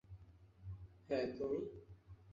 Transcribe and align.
হ্যাঁ, 1.09 1.25
তুমি? 1.37 1.59